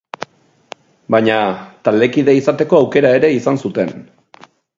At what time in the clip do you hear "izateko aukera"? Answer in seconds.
2.39-3.13